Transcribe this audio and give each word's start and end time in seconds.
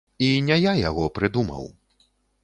І 0.27 0.27
не 0.45 0.55
я 0.61 0.71
яго 0.79 1.03
прыдумаў. 1.17 1.69